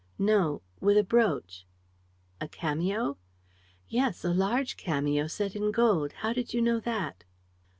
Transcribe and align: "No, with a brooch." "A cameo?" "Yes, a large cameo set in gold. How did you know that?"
"No, 0.17 0.63
with 0.79 0.97
a 0.97 1.03
brooch." 1.03 1.67
"A 2.39 2.47
cameo?" 2.47 3.19
"Yes, 3.87 4.25
a 4.25 4.33
large 4.33 4.75
cameo 4.75 5.27
set 5.27 5.55
in 5.55 5.69
gold. 5.71 6.11
How 6.25 6.33
did 6.33 6.55
you 6.55 6.61
know 6.63 6.79
that?" 6.79 7.23